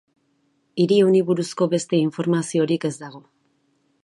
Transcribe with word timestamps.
Hiri 0.83 0.97
honi 1.07 1.21
buruzko 1.29 1.69
beste 1.75 2.01
informaziorik 2.07 2.89
ez 2.91 2.95
dago. 3.05 3.27